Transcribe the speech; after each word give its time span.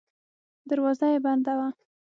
دروازه 0.69 1.05
یې 1.13 1.19
بنده 1.25 1.53
وه. 1.57 1.67